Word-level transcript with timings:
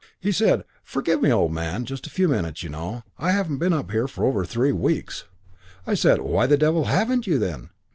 "He 0.19 0.31
said, 0.31 0.63
'Forgive 0.81 1.21
me, 1.21 1.31
old 1.31 1.53
man, 1.53 1.85
just 1.85 2.07
a 2.07 2.09
few 2.09 2.27
minutes; 2.27 2.63
you 2.63 2.69
know 2.69 3.03
I 3.19 3.33
haven't 3.33 3.59
been 3.59 3.71
up 3.71 3.91
here 3.91 4.07
for 4.07 4.25
over 4.25 4.43
three 4.43 4.71
weeks.' 4.71 5.25
"I 5.85 5.93
said, 5.93 6.21
'Why 6.21 6.47
the 6.47 6.57
devil 6.57 6.85
haven't 6.85 7.27
you, 7.27 7.37
then?' 7.37 7.69